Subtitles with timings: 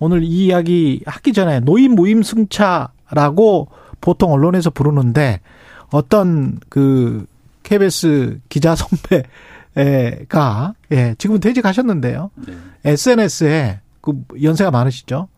[0.00, 3.68] 오늘 이 이야기 하기 전에 노인 무임승차라고
[4.00, 5.40] 보통 언론에서 부르는데
[5.90, 7.26] 어떤 그
[7.62, 12.30] KBS 기자 선배가 예, 지금은 퇴직하셨는데요.
[12.46, 12.52] 네.
[12.84, 15.28] SNS에 그 연세가 많으시죠.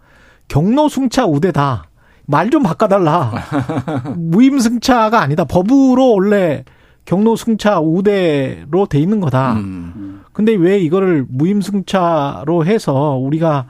[0.48, 1.88] 경로 승차 우대다.
[2.26, 3.32] 말 좀 바꿔달라.
[4.16, 5.44] 무임 승차가 아니다.
[5.44, 6.64] 법으로 원래
[7.04, 9.54] 경로 승차 우대로 돼 있는 거다.
[9.54, 10.22] 음.
[10.32, 13.66] 근데 왜 이거를 무임 승차로 해서 우리가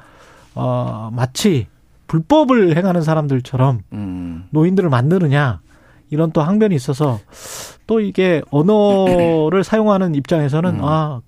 [0.55, 1.67] 어 마치
[2.06, 4.45] 불법을 행하는 사람들처럼 음.
[4.50, 5.61] 노인들을 만드느냐
[6.11, 7.19] 이런 또 항변이 있어서
[7.86, 10.80] 또 이게 언어를 사용하는 입장에서는 음.
[10.83, 11.20] 아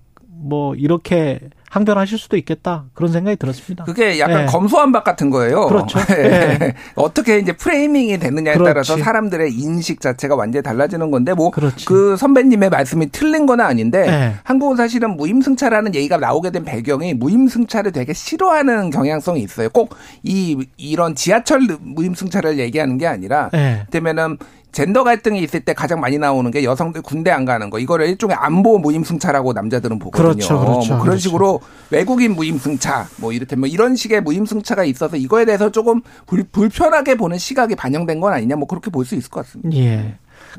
[0.47, 1.39] 뭐 이렇게
[1.71, 3.83] 항변하실 수도 있겠다 그런 생각이 들었습니다.
[3.83, 4.45] 그게 약간 네.
[4.45, 5.65] 검소한박 같은 거예요.
[5.67, 5.99] 그렇죠.
[6.05, 6.73] 네.
[6.95, 8.69] 어떻게 이제 프레이밍이 되느냐에 그렇지.
[8.69, 11.51] 따라서 사람들의 인식 자체가 완전히 달라지는 건데 뭐
[11.85, 14.35] 그 선배님의 말씀이 틀린 건 아닌데 네.
[14.43, 19.69] 한국은 사실은 무임승차라는 얘기가 나오게 된 배경이 무임승차를 되게 싫어하는 경향성이 있어요.
[19.69, 23.85] 꼭 이 이런 지하철 무임승차를 얘기하는 게 아니라 네.
[23.91, 24.37] 되면은
[24.75, 27.79] 젠더 갈등이 있을 때 가장 많이 나오는 게 여성들 군대 안 가는 거.
[27.79, 30.33] 이거를 일종의 안보 무임승차라고 남자들은 보거든요.
[30.33, 31.17] 그렇죠, 그렇죠, 뭐 그런 그렇죠.
[31.17, 37.15] 식으로 외국인 무임승차, 뭐 이렇다면 뭐 이런 식의 무임승차가 있어서 이거에 대해서 조금 불, 불편하게
[37.15, 39.77] 보는 시각이 반영된 건 아니냐, 뭐 그렇게 볼 수 있을 것 같습니다.
[39.77, 40.15] 예.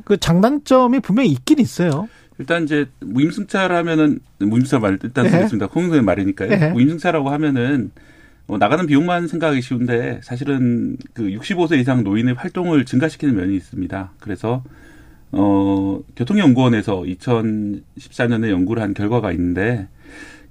[0.06, 2.08] 그 장단점이 분명히 있긴 있어요.
[2.38, 5.66] 일단 이제 무임승차라면은 무임승차 말 일단 듣겠습니다.
[5.66, 5.68] 예.
[5.74, 6.52] 홍성의 말이니까요.
[6.52, 6.68] 예.
[6.70, 7.90] 무임승차라고 하면은
[8.46, 14.12] 어, 나가는 비용만 생각하기 쉬운데 사실은 그 65세 이상 노인의 활동을 증가시키는 면이 있습니다.
[14.20, 14.62] 그래서
[15.32, 19.88] 어, 교통연구원에서 2014년에 연구를 한 결과가 있는데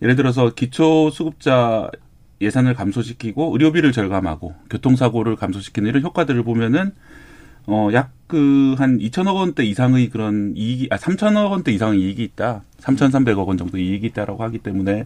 [0.01, 1.89] 예를 들어서 기초 수급자
[2.41, 6.91] 예산을 감소시키고 의료비를 절감하고 교통사고를 감소시키는 이런 효과들을 보면은
[7.67, 12.63] 어, 약 그 한 2천억 원대 이상의 그런 이익이, 아, 3천억 원대 이상의 이익이 있다.
[12.79, 15.05] 3,300억 원 정도 이익이 있다라고 하기 때문에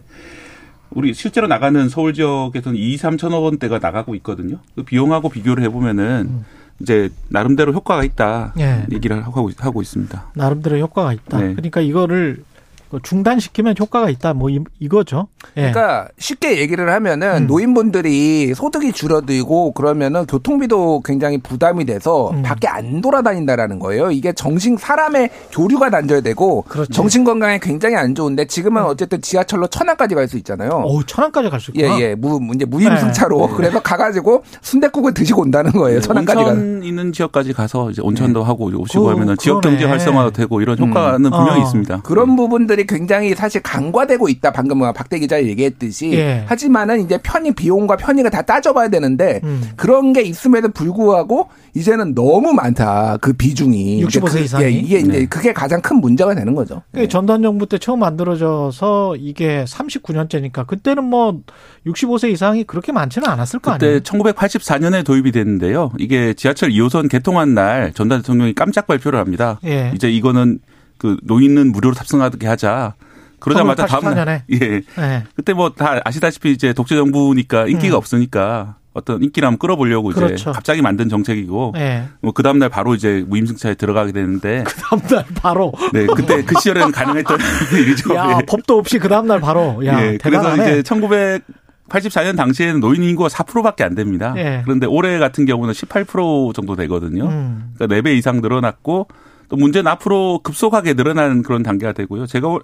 [0.92, 4.58] 우리 실제로 나가는 서울 지역에서는 2, 3천억 원대가 나가고 있거든요.
[4.74, 6.44] 그 비용하고 비교를 해보면은 음.
[6.80, 8.86] 이제 나름대로 효과가 있다 예.
[8.90, 10.32] 얘기를 하고 하고 있습니다.
[10.34, 11.38] 나름대로 효과가 있다.
[11.38, 11.54] 네.
[11.54, 12.49] 그러니까 이거를 그
[12.98, 14.34] 중단시키면 효과가 있다.
[14.34, 15.70] 뭐 이, 거죠 예.
[15.70, 17.46] 그러니까 쉽게 얘기를 하면은 음.
[17.46, 22.42] 노인분들이 소득이 줄어들고 그러면은 교통비도 굉장히 부담이 돼서 음.
[22.42, 24.10] 밖에 안 돌아다닌다라는 거예요.
[24.10, 26.92] 이게 정신 사람의 교류가 단절되고 그렇지.
[26.92, 28.86] 정신 건강에 굉장히 안 좋은데 지금은 음.
[28.86, 30.70] 어쨌든 지하철로 천안까지 갈 수 있잖아요.
[30.70, 31.98] 어, 천안까지 갈 수 있구나.
[31.98, 32.14] 예, 예.
[32.14, 33.52] 무 이제 무임승차로 네.
[33.56, 36.00] 그래서 가 가지고 순대국을 드시고 온다는 거예요.
[36.00, 36.06] 네.
[36.06, 36.86] 천안까지 온천 가.
[36.86, 38.46] 있는 지역까지 가서 이제 온천도 네.
[38.46, 41.30] 하고 오시고 그, 하면은 지역 경제 활성화도 되고 이런 효과는 음.
[41.30, 41.64] 분명히 어.
[41.64, 42.00] 있습니다.
[42.02, 44.52] 그런 부분들이 부분들이 굉장히 사실 간과되고 있다.
[44.52, 46.12] 방금 뭐 박대 기자 얘기했듯이.
[46.12, 46.44] 예.
[46.46, 49.70] 하지만은 이제 편의 비용과 편의가 다 따져봐야 되는데 음.
[49.76, 53.18] 그런 게 있음에도 불구하고 이제는 너무 많다.
[53.20, 54.04] 그 비중이.
[54.04, 54.64] 65세 그, 이상이.
[54.64, 55.26] 예, 이게 이제 네.
[55.26, 56.82] 그게 가장 큰 문제가 되는 거죠.
[56.92, 57.06] 네.
[57.08, 61.40] 전단 정부 때 처음 만들어져서 이게 39년째니까 그때는 뭐
[61.86, 64.00] 65세 이상이 그렇게 많지는 않았을 거 아니에요.
[64.00, 65.92] 그때 1984년에 도입이 됐는데요.
[65.98, 69.58] 이게 지하철 2호선 개통한 날 전단 대통령이 깜짝 발표를 합니다.
[69.64, 69.92] 예.
[69.94, 70.60] 이제 이거는
[71.00, 72.94] 그 노인은 무료로 탑승하게 하자.
[73.38, 74.58] 그러자마자 다음 날 예.
[74.58, 75.24] 네.
[75.34, 77.98] 그때 뭐 다 아시다시피 이제 독재 정부니까 인기가 음.
[77.98, 80.34] 없으니까 어떤 인기를 한번 끌어보려고 그렇죠.
[80.34, 82.06] 이제 갑자기 만든 정책이고 네.
[82.20, 86.54] 뭐그 다음 날 바로 이제 무임승차에 들어가게 되는데 그 다음 날 바로 네 그때 그
[86.58, 87.38] 시절에는 가능했던
[87.80, 88.14] 일이죠.
[88.14, 88.44] 야 예.
[88.46, 90.18] 법도 없이 그 다음 날 바로 야 예.
[90.22, 91.42] 그래서 이제 1900
[91.88, 94.34] 84년 당시에는 노인 인구가 4%밖에 안 됩니다.
[94.36, 94.60] 예.
[94.64, 97.24] 그런데 올해 같은 경우는 18% 정도 되거든요.
[97.26, 97.72] 음.
[97.78, 99.08] 그러니까 4배 이상 늘어났고
[99.50, 102.26] 또 문제는 앞으로 급속하게 늘어나는 그런 단계가 되고요.
[102.26, 102.58] 제가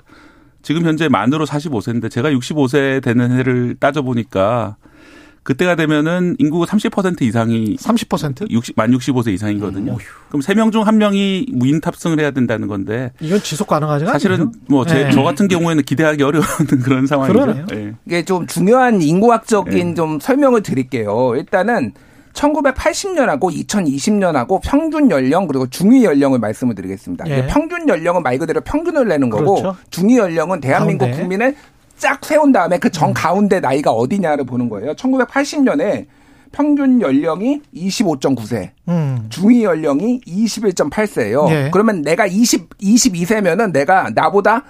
[0.63, 4.77] 지금 현재 만으로 45세인데 제가 65세 되는 해를 따져보니까
[5.43, 9.93] 그때가 되면은 인구가 30% 이상이 30% 60, 만 65세 이상이거든요.
[9.93, 9.99] 음,
[10.29, 15.23] 그럼 3명 중 1명이 무인 탑승을 해야 된다는 건데 이건 지속 가능하지가 사실은 뭐저 네.
[15.23, 16.45] 같은 경우에는 기대하기 어려운
[16.83, 17.67] 그런 상황이죠.
[17.69, 17.95] 네.
[18.07, 19.95] 이게 좀 중요한 인구학적인 네.
[19.95, 21.35] 좀 설명을 드릴게요.
[21.37, 21.93] 일단은
[22.37, 27.27] 1980년하고 2020년하고 평균 연령 그리고 중위 연령을 말씀을 드리겠습니다.
[27.29, 27.47] 예.
[27.47, 29.77] 평균 연령은 말 그대로 평균을 내는 거고 그렇죠.
[29.91, 31.13] 중위 연령은 대한민국 가운데.
[31.13, 31.57] 국민을
[31.97, 33.15] 쫙 세운 다음에 그정 음.
[33.15, 34.93] 가운데 나이가 어디냐를 보는 거예요.
[34.95, 36.07] 1980년에
[36.53, 39.27] 평균 연령이 25.9세, 음.
[39.29, 41.51] 중위 연령이 21.8세예요.
[41.51, 41.71] 예.
[41.73, 44.63] 그러면 내가 20 22세면은 내가 나보다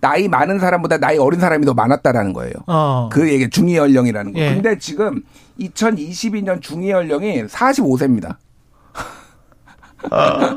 [0.00, 2.52] 나이 많은 사람보다 나이 어린 사람이 더 많았다라는 거예요.
[2.66, 3.08] 어.
[3.12, 4.38] 그 얘기 중위 연령이라는 거.
[4.38, 4.54] 예.
[4.54, 5.22] 근데 지금
[5.60, 8.36] 2022년 중위 연령이 45세입니다.
[10.10, 10.56] 아.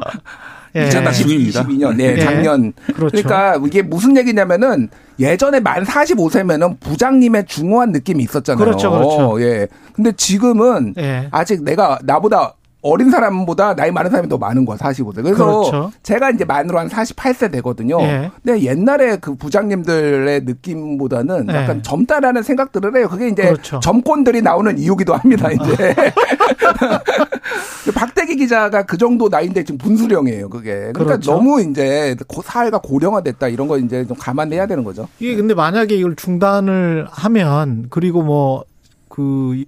[0.76, 0.90] 예.
[0.90, 2.20] 2022년, 네, 예.
[2.20, 2.74] 작년.
[2.96, 3.12] 그렇죠.
[3.12, 8.66] 그러니까 이게 무슨 얘기냐면은 예전에 만 45세면은 부장님의 중후한 느낌이 있었잖아요.
[8.66, 9.42] 그렇죠, 그렇죠.
[9.42, 9.68] 예.
[9.94, 11.28] 근데 지금은 예.
[11.32, 15.24] 아직 내가 나보다 어린 사람보다 나이 많은 사람이 더 많은 거야, 45세.
[15.24, 15.92] 그래서 그렇죠.
[16.04, 18.00] 제가 이제 만으로 한 48세 되거든요.
[18.02, 18.30] 예.
[18.44, 21.56] 근데 옛날에 그 부장님들의 느낌보다는 예.
[21.56, 23.08] 약간 젊다라는 생각들을 해요.
[23.10, 23.80] 그게 이제 그렇죠.
[23.80, 25.96] 점권들이 나오는 이유기도 합니다, 이제.
[27.96, 30.74] 박대기 기자가 그 정도 나이인데 지금 분수령이에요, 그게.
[30.74, 31.32] 그러니까 그렇죠.
[31.32, 35.08] 너무 이제 사회가 고령화됐다 이런 거 이제 좀 감안해야 되는 거죠.
[35.20, 39.64] 이게 근데 만약에 이걸 중단을 하면 그리고 뭐그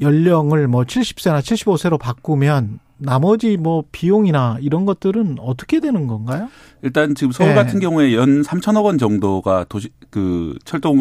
[0.00, 6.48] 연령을 뭐 70세나 75세로 바꾸면 나머지 뭐 비용이나 이런 것들은 어떻게 되는 건가요?
[6.82, 7.54] 일단 지금 서울 네.
[7.54, 10.94] 같은 경우에 연 3천억 원 정도가 도시 그 철도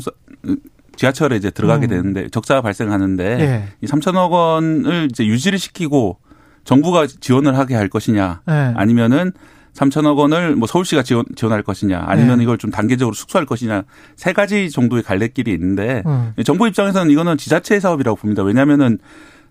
[0.96, 1.90] 지하철에 이제 들어가게 음.
[1.90, 3.68] 되는데 적자가 발생하는데 네.
[3.82, 6.18] 이 3천억 원을 이제 유지를 시키고
[6.64, 8.54] 정부가 지원을 하게 할 것이냐 네.
[8.76, 9.32] 아니면은
[9.80, 12.44] 3천억 원을 뭐 서울시가 지원, 지원할 것이냐 아니면 네.
[12.44, 13.84] 이걸 좀 단계적으로 축소할 것이냐
[14.16, 16.34] 세 가지 정도의 갈래길이 있는데 음.
[16.44, 18.44] 정부 입장에서는 이거는 지자체 사업이라고 봅니다.
[18.44, 19.00] 왜냐하면은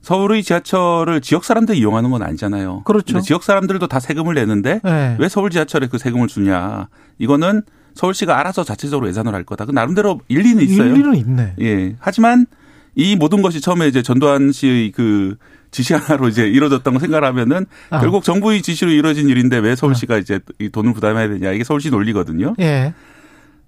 [0.03, 2.83] 서울의 지하철을 지역 사람들이 이용하는 건 아니잖아요.
[2.85, 3.21] 그렇죠.
[3.21, 5.17] 지역 사람들도 다 세금을 내는데 네.
[5.19, 6.89] 왜 서울 지하철에 그 세금을 주냐?
[7.19, 7.63] 이거는
[7.95, 9.65] 서울시가 알아서 자체적으로 예산을 할 거다.
[9.65, 10.87] 그 나름대로 일리는 있어요.
[10.87, 11.55] 일리는 있네.
[11.61, 11.97] 예.
[11.99, 12.47] 하지만
[12.95, 15.37] 이 모든 것이 처음에 이제 전두환 씨의 그
[15.71, 18.01] 지시 하나로 이제 이루어졌던 거 생각하면은 아.
[18.01, 20.19] 결국 정부의 지시로 이루어진 일인데 왜 서울시가 아.
[20.19, 22.55] 이제 이 돈을 부담해야 되냐 이게 서울시 논리거든요.
[22.61, 22.95] 예.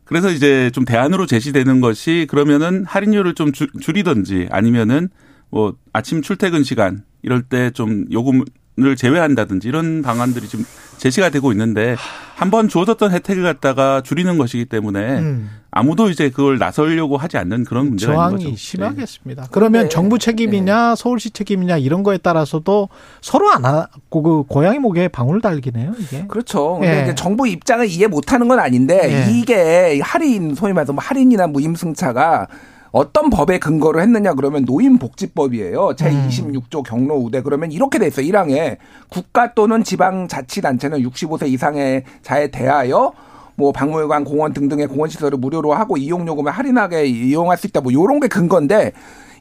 [0.04, 5.08] 그래서 이제 좀 대안으로 제시되는 것이 그러면은 할인율을 좀 줄, 줄이든지 아니면은
[5.50, 8.44] 뭐 아침 출퇴근 시간 이럴 때 좀 요금
[8.78, 10.64] 을 제외한다든지 이런 방안들이 지금
[10.96, 11.96] 제시가 되고 있는데
[12.34, 15.50] 한 번 주어졌던 혜택을 갖다가 줄이는 것이기 때문에 음.
[15.70, 18.42] 아무도 이제 그걸 나서려고 하지 않는 그런 문제가 있는 거죠.
[18.44, 19.42] 저항이 심하겠습니다.
[19.42, 19.48] 네.
[19.52, 19.88] 그러면 네.
[19.90, 20.94] 정부 책임이냐 네.
[20.96, 22.88] 서울시 책임이냐 이런 거에 따라서도
[23.20, 25.92] 서로 안 하고 그 고양이 목에 방울 달기네요.
[25.98, 26.78] 이게 그렇죠.
[26.80, 27.14] 근데 네.
[27.14, 28.96] 정부 입장을 이해 못하는 건 아닌데
[29.26, 29.38] 네.
[29.38, 32.46] 이게 할인 소위 말해서 뭐 할인이나 무임승차가
[32.92, 35.94] 어떤 법에 근거를 했느냐 그러면 노인복지법이에요.
[35.96, 36.82] 제26조 음.
[36.82, 38.26] 경로 우대 그러면 이렇게 돼 있어요.
[38.26, 38.78] 1항에
[39.08, 43.12] 국가 또는 지방 자치단체는 65세 이상의 자에 대하여
[43.60, 47.82] 뭐 박물관, 공원 등등의 공원 시설을 무료로 하고 이용 요금을 할인하게 이용할 수 있다.
[47.82, 48.92] 뭐 요런 게 근거인데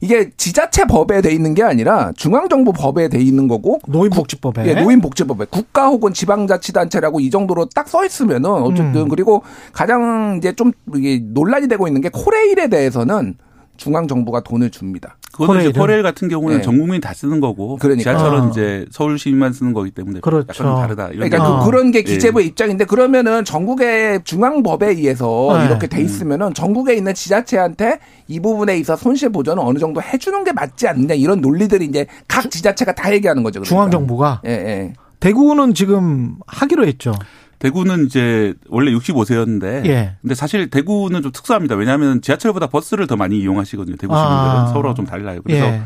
[0.01, 5.45] 이게 지자체 법에 돼 있는 게 아니라 중앙정부 법에 돼 있는 거고 노인복지법에 예, 노인복지법에
[5.49, 9.07] 국가 혹은 지방자치단체라고 이 정도로 딱 써 있으면은 어쨌든 음.
[9.09, 9.41] 그리고
[9.73, 13.35] 가장 이제 좀 이게 논란이 되고 있는 게 코레일에 대해서는
[13.79, 15.15] 중앙 정부가 돈을 줍니다.
[15.31, 16.61] 그거는 이제 코레일 같은 경우는 네.
[16.61, 18.03] 전 국민이 다 쓰는 거고 그러니까.
[18.03, 18.49] 지하철은 아.
[18.49, 20.63] 이제 서울 시민만 쓰는 거기 때문에 그렇죠.
[20.63, 21.07] 약간 다르다.
[21.09, 22.47] 그러니까 그, 그런 게 기재부의 예.
[22.49, 25.65] 입장인데 그러면은 전국의 중앙법에 의해서 네.
[25.65, 30.51] 이렇게 돼 있으면은 전국에 있는 지자체한테 이 부분에 있어 손실 보전을 어느 정도 해주는 게
[30.51, 33.61] 맞지 않느냐 이런 논리들이 이제 각 지자체가 다 얘기하는 거죠.
[33.61, 33.69] 그러니까.
[33.69, 34.41] 중앙 정부가.
[34.45, 34.93] 예, 예.
[35.21, 37.13] 대구는 지금 하기로 했죠.
[37.59, 40.15] 대구는 이제 원래 65세였는데 예.
[40.21, 41.75] 근데 사실 대구는 좀 특수합니다.
[41.75, 43.97] 왜냐하면 지하철보다 버스를 더 많이 이용하시거든요.
[43.97, 44.67] 대구 시민들은 아.
[44.67, 45.41] 서울하고 좀 달라요.
[45.43, 45.81] 그래서 예.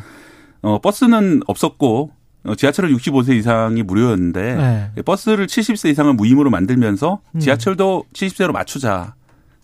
[0.62, 2.12] 어, 버스는 없었고
[2.46, 5.01] 어, 지하철은 65세 이상이 무료였는데 예.
[5.01, 7.39] 버스를 70세 이상을 무임으로 만들면서 음.
[7.39, 9.15] 지하철도 70세로 맞추자.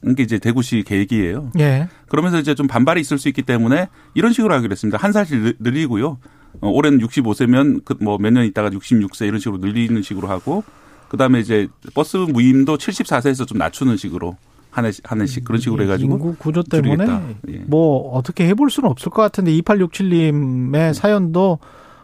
[0.07, 1.51] 이게 이제 대구시 계획이에요.
[1.59, 1.89] 예.
[2.07, 4.97] 그러면서 이제 좀 반발이 있을 수 있기 때문에 이런 식으로 하기로 했습니다.
[4.97, 6.17] 한 살씩 늘리고요.
[6.61, 10.63] 어, 올해는 65세면 그 뭐 몇 년 있다가 66세 이런 식으로 늘리는 식으로 하고
[11.09, 14.37] 그다음에 이제 버스 무임도 74세에서 좀 낮추는 식으로
[14.71, 17.05] 한 해씩 그런 식으로 해가지고 인구 구조 때문에
[17.49, 17.57] 예.
[17.65, 21.59] 뭐 어떻게 해볼 수는 없을 것 같은데 2867님의 사연도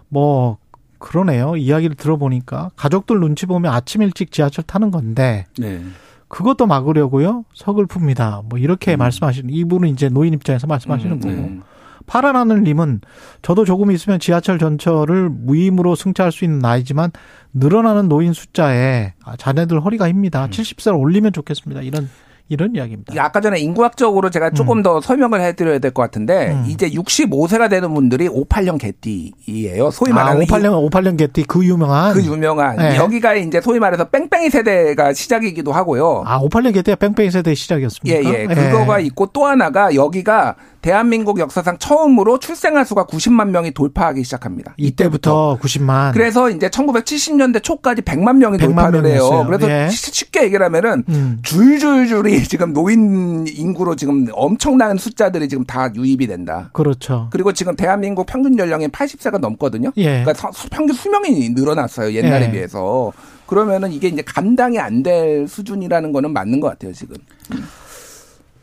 [0.10, 0.58] 뭐
[0.98, 1.56] 그러네요.
[1.56, 5.82] 이야기를 들어보니까 가족들 눈치 보면 아침 일찍 지하철 타는 건데 네.
[6.28, 7.46] 그것도 막으려고요.
[7.56, 8.46] 서글픕니다.
[8.50, 9.00] 뭐 이렇게 음.
[9.00, 11.34] 말씀하시는 이분은 이제 노인 입장에서 말씀하시는 음, 거고.
[11.34, 11.60] 네.
[12.06, 13.02] 파란 하늘님은
[13.42, 17.12] 저도 조금 있으면 지하철 전철을 무임으로 승차할 수 있는 나이지만
[17.54, 20.46] 늘어나는 노인 숫자에 자네들 허리가 힙니다.
[20.46, 20.50] 음.
[20.50, 21.82] 70세를 올리면 좋겠습니다.
[21.82, 22.10] 이런
[22.48, 23.12] 이런 이야기입니다.
[23.24, 24.84] 아까 전에 인구학적으로 제가 조금 음.
[24.84, 26.66] 더 설명을 해드려야 될 것 같은데 음.
[26.68, 29.90] 이제 65세가 되는 분들이 58년 개띠예요.
[29.90, 32.98] 소위 아, 말하는 아, 58년 58년 개띠 그 유명한 그 유명한 네.
[32.98, 36.22] 여기가 이제 소위 말해서 뺑뺑이 세대가 시작이기도 하고요.
[36.28, 38.24] 아 58년 개띠가 뺑뺑이 세대 시작이었습니까?
[38.24, 38.42] 예예.
[38.44, 38.54] 예.
[38.54, 39.06] 그거가 예.
[39.06, 44.76] 있고 또 하나가 여기가 대한민국 역사상 처음으로 출생아 수가 90만 명이 돌파하기 시작합니다.
[44.78, 45.60] 이때부터, 이때부터.
[45.60, 46.14] 90만.
[46.14, 49.34] 그래서 이제 1970년대 초까지 100만 명이 100만 돌파를 명이었어요.
[49.34, 49.46] 해요.
[49.48, 49.90] 그래서 예.
[49.90, 51.40] 쉽게 얘기를 하면은 음.
[51.42, 56.70] 줄줄줄이 지금 노인 인구로 지금 엄청난 숫자들이 지금 다 유입이 된다.
[56.72, 57.30] 그렇죠.
[57.32, 59.92] 그리고 지금 대한민국 평균 연령이 80세가 넘거든요.
[59.98, 60.22] 예.
[60.24, 62.14] 그러니까 평균 수명이 늘어났어요.
[62.14, 62.52] 옛날에 예.
[62.52, 63.12] 비해서.
[63.48, 67.16] 그러면은 이게 이제 감당이 안 될 수준이라는 거는 맞는 것 같아요, 지금.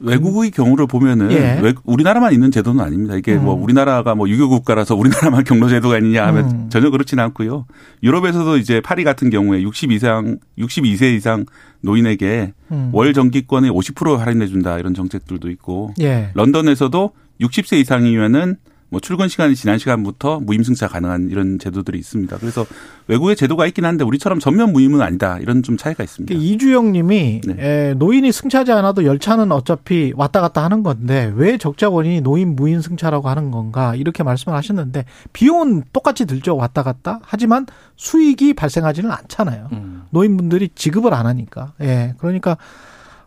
[0.03, 1.59] 외국의 경우를 보면은 예.
[1.63, 3.17] 외, 우리나라만 있는 제도는 아닙니다.
[3.17, 3.45] 이게 뭐 음.
[3.45, 6.67] 뭐 우리나라가 뭐 유교 국가라서 우리나라만 경로 제도가 있느냐 하면 음.
[6.71, 7.67] 전혀 그렇지는 않고요.
[8.03, 11.47] 유럽에서도 이제 파리 같은 경우에 60 이상 62세 이상
[11.81, 12.91] 노인에게 음.
[12.93, 16.31] 월 정기권의 50% 할인해 준다 이런 정책들도 있고 예.
[16.35, 18.57] 런던에서도 60세 이상이면은
[18.93, 22.37] 뭐 출근 시간이 지난 시간부터 무임승차 가능한 이런 제도들이 있습니다.
[22.37, 22.67] 그래서
[23.09, 25.39] 외국의 제도가 있긴 한데 우리처럼 전면 무임은 아니다.
[25.39, 26.35] 이런 좀 차이가 있습니다.
[26.35, 27.95] 이주영 님이 네.
[27.95, 33.31] 노인이 승차하지 않아도 열차는 어차피 왔다 갔다 하는 건데 왜 적자 원인이 노인 무임 승차라고
[33.31, 36.55] 하는 건가 이렇게 말씀을 하셨는데 비용은 똑같이 들죠.
[36.55, 37.19] 왔다 갔다.
[37.23, 37.65] 하지만
[37.97, 39.71] 수익이 발생하지는 않잖아요.
[39.73, 40.03] 음.
[40.11, 41.73] 노인분들이 지급을 안 하니까.
[41.81, 42.13] 예.
[42.19, 42.59] 그러니까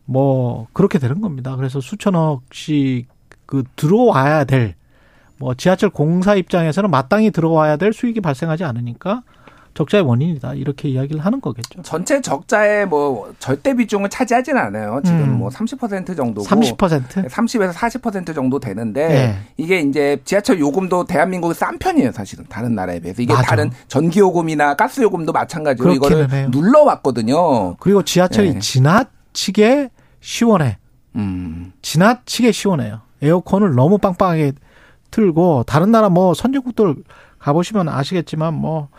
[0.06, 1.56] 뭐 그렇게 되는 겁니다.
[1.56, 3.08] 그래서 수천억씩
[3.48, 4.76] 그 들어와야 될
[5.38, 9.24] 뭐 지하철 공사 입장에서는 마땅히 들어와야 될 수익이 발생하지 않으니까
[9.74, 11.82] 적자의 원인이다 이렇게 이야기를 하는 거겠죠.
[11.82, 15.02] 전체 적자의 뭐 절대 비중을 차지하지는 않아요.
[15.04, 15.42] 지금 음.
[15.42, 19.36] 뭐30% 정도고 30% 30에서 40% 정도 되는데 네.
[19.58, 23.48] 이게 이제 지하철 요금도 대한민국이 싼 편이에요, 사실은 다른 나라에 비해서 이게 맞아.
[23.50, 26.48] 다른 전기 요금이나 가스 요금도 마찬가지로 이거를 해요.
[26.52, 27.76] 눌러왔거든요.
[27.76, 28.60] 그리고 지하철이 네.
[28.60, 29.90] 지나치게
[30.22, 30.78] 시원해.
[31.18, 31.74] 음.
[31.82, 33.02] 지나치게 시원해요.
[33.22, 34.54] 에어컨을 너무 빵빵하게
[35.16, 36.96] 틀고 다른 나라 뭐 선진국들
[37.40, 38.90] 가보시면 아시겠지만 뭐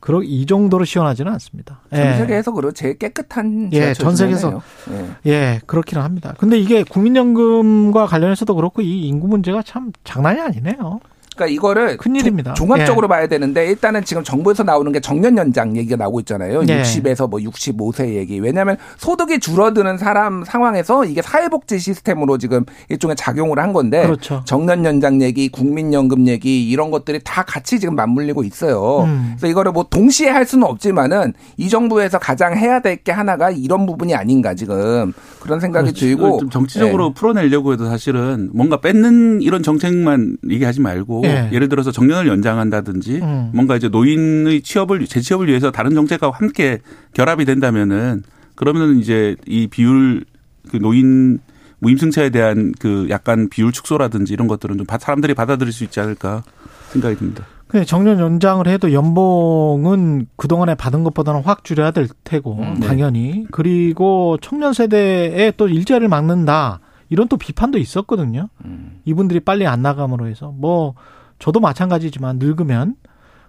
[0.00, 1.80] 그러 이 정도로 시원하지는 않습니다.
[1.94, 2.16] 전 예.
[2.16, 4.60] 세계에서 그런 제일 깨끗한 예, 전 세계에서
[4.90, 5.30] 예.
[5.30, 6.34] 예, 그렇기는 합니다.
[6.38, 11.00] 근데 이게 국민연금과 관련해서도 그렇고 이 인구 문제가 참 장난이 아니네요.
[11.40, 12.54] 그러니까 이거를 큰일입니다.
[12.54, 13.08] 종합적으로 예.
[13.08, 16.62] 봐야 되는데 일단은 지금 정부에서 나오는 게 정년 연장 얘기가 나오고 있잖아요.
[16.68, 16.82] 예.
[16.82, 18.38] 60에서 뭐 65세 얘기.
[18.38, 24.42] 왜냐하면 소득이 줄어드는 사람 상황에서 이게 사회복지 시스템으로 지금 일종의 작용을 한 건데 그렇죠.
[24.44, 29.04] 정년 연장 얘기, 국민연금 얘기 이런 것들이 다 같이 지금 맞물리고 있어요.
[29.04, 29.32] 음.
[29.38, 33.86] 그래서 이거를 뭐 동시에 할 수는 없지만은 이 정부에서 가장 해야 될 게 하나가 이런
[33.86, 36.00] 부분이 아닌가 지금 그런 생각이 그렇지.
[36.00, 37.14] 들고 좀 정치적으로 네.
[37.14, 41.29] 풀어내려고 해도 사실은 뭔가 뺏는 이런 정책만 얘기하지 말고 네.
[41.52, 43.50] 예 를 들어서 정년을 연장한다든지 음.
[43.54, 46.78] 뭔가 이제 노인의 취업을 재취업을 위해서 다른 정책과 함께
[47.14, 48.22] 결합이 된다면은
[48.54, 50.24] 그러면은 이제 이 비율
[50.70, 51.38] 그 노인
[51.80, 56.42] 무임승차에 대한 그 약간 비율 축소라든지 이런 것들은 좀 사람들이 받아들일 수 있지 않을까
[56.90, 57.44] 생각이 듭니다.
[57.86, 62.86] 정년 연장을 해도 연봉은 그동안에 받은 것보다는 확 줄여야 될 테고 음, 네.
[62.86, 68.48] 당연히 그리고 청년 세대에 또 일자리를 막는다 이런 또 비판도 있었거든요.
[68.64, 69.00] 음.
[69.04, 70.94] 이분들이 빨리 안 나감으로 해서 뭐
[71.40, 72.94] 저도 마찬가지지만 늙으면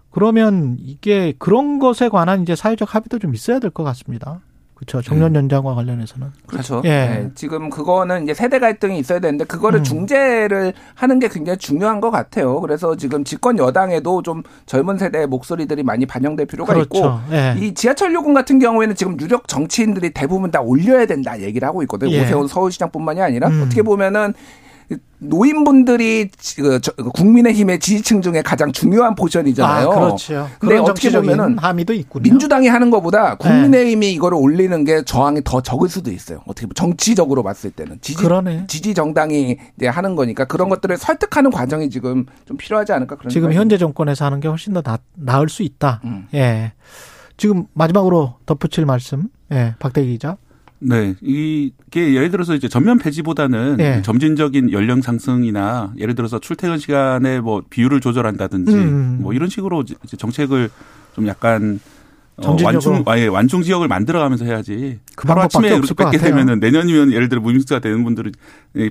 [0.09, 4.39] 그러면 이게 그런 것에 관한 이제 사회적 합의도 좀 있어야 될 것 같습니다.
[4.75, 4.99] 그렇죠.
[5.03, 6.29] 정년 연장과 관련해서는.
[6.47, 6.81] 그렇죠.
[6.85, 6.89] 예.
[6.89, 7.31] 네.
[7.35, 9.83] 지금 그거는 이제 세대 갈등이 있어야 되는데 그거를 음.
[9.83, 12.59] 중재를 하는 게 굉장히 중요한 것 같아요.
[12.61, 16.97] 그래서 지금 집권 여당에도 좀 젊은 세대의 목소리들이 많이 반영될 필요가 그렇죠.
[16.97, 17.55] 있고 예.
[17.59, 22.11] 이 지하철 요금 같은 경우에는 지금 유력 정치인들이 대부분 다 올려야 된다 얘기를 하고 있거든요.
[22.13, 22.23] 예.
[22.23, 23.61] 오세훈 서울시장뿐만이 아니라 음.
[23.63, 24.33] 어떻게 보면은
[25.19, 26.79] 노인분들이 그
[27.13, 29.91] 국민의힘의 지지층 중에 가장 중요한 portion이잖아요.
[29.91, 30.49] 아, 그렇죠.
[30.59, 32.23] 근데 어떻게 보면은 함의도 있군요.
[32.23, 34.11] 민주당이 하는 것보다 국민의힘이 네.
[34.13, 36.39] 이거를 올리는 게 저항이 더 적을 수도 있어요.
[36.47, 38.65] 어떻게 보면 정치적으로 봤을 때는 지지 그러네.
[38.67, 43.53] 지지 정당이 이제 하는 거니까 그런 것들을 설득하는 과정이 지금 좀 필요하지 않을까 그런 지금
[43.53, 46.01] 현재 정권에서 하는 게 훨씬 더 나, 나을 수 있다.
[46.03, 46.27] 음.
[46.33, 46.73] 예.
[47.37, 50.37] 지금 마지막으로 덧붙일 말씀, 예, 박대기 기자.
[50.81, 51.15] 네.
[51.21, 54.01] 이게 예를 들어서 이제 전면 폐지보다는 네.
[54.01, 59.19] 점진적인 연령 상승이나 예를 들어서 출퇴근 시간에 뭐 비율을 조절한다든지 음.
[59.21, 60.69] 뭐 이런 식으로 이제 정책을
[61.13, 61.79] 좀 약간 어,
[62.37, 64.99] 완충 아예 완충 지역을 만들어가면서 해야지.
[65.15, 68.31] 그 하루 아침에 이렇게 뺏게 되면은 내년이면 예를 들어 무임승차가 되는 분들은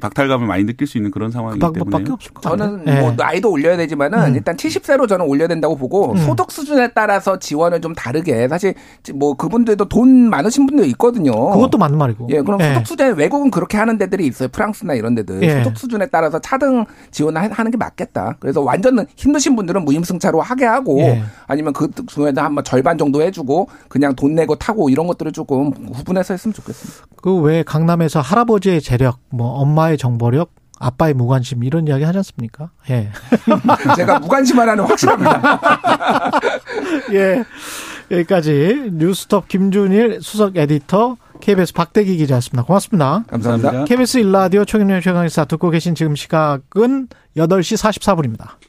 [0.01, 2.05] 박탈감을 많이 느낄 수 있는 그런 상황이기 그 때문에.
[2.43, 3.01] 저는 네.
[3.01, 4.35] 뭐 나이도 올려야 되지만은 음.
[4.35, 6.17] 일단 70세로 저는 올려야 된다고 보고 음.
[6.19, 8.75] 소득 수준에 따라서 지원을 좀 다르게 사실
[9.15, 11.33] 뭐 그분들도 돈 많으신 분들 있거든요.
[11.33, 12.29] 그것도 맞는 말이고.
[12.31, 12.75] 예, 그럼 네.
[12.75, 14.49] 소득 수준에 외국은 그렇게 하는 데들이 있어요.
[14.49, 15.65] 프랑스나 이런 데들 네.
[15.65, 18.37] 소득 수준에 따라서 차등 지원을 하는 게 맞겠다.
[18.39, 21.23] 그래서 완전 힘드신 분들은 무임승차로 하게 하고 예.
[21.47, 23.40] 아니면 그 중에도 한번 절반 정도 해주.
[23.41, 27.07] 해주고 그냥 돈 내고 타고 이런 것들을 조금 구분해서 했으면 좋겠습니다.
[27.23, 32.71] 그왜 강남에서 할아버지의 재력, 뭐 엄마의 정보력, 아빠의 무관심 이런 이야기 하지 않습니까?
[32.89, 33.11] 예.
[33.97, 35.61] 제가 무관심 하나는 확실합니다.
[37.13, 37.45] 예.
[38.11, 42.65] 여기까지 뉴스톱 김준일 수석 에디터 KBS 박대기 기자였습니다.
[42.65, 43.25] 고맙습니다.
[43.29, 43.85] 감사합니다.
[43.85, 48.61] KBS 일라디오 총영련 최강의사 듣고 계신 지금 시각은 8시 44분입니다.